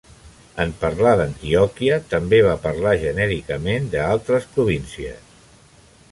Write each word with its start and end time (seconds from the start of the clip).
En 0.63 0.71
parlar 0.83 1.11
d'Antioquia, 1.19 1.99
també 2.13 2.39
va 2.47 2.55
parlar 2.63 2.93
genèricament 3.03 3.85
de 3.95 4.01
"altres 4.05 4.47
províncies". 4.57 5.29